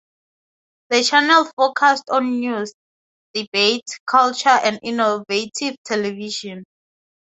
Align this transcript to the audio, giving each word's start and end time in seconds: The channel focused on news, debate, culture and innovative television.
The 0.89 1.03
channel 1.03 1.45
focused 1.55 2.09
on 2.09 2.39
news, 2.39 2.73
debate, 3.35 3.87
culture 4.09 4.49
and 4.49 4.79
innovative 4.81 5.75
television. 5.85 6.63